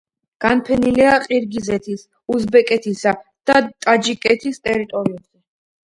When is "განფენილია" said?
0.45-1.11